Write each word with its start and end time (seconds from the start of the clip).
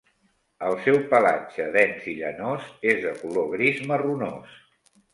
El 0.69 0.77
seu 0.85 0.97
pelatge 1.11 1.67
dens 1.77 2.09
i 2.13 2.15
llanós 2.23 2.73
és 2.95 3.01
de 3.07 3.15
color 3.23 3.49
gris 3.55 3.87
marronós. 3.93 4.61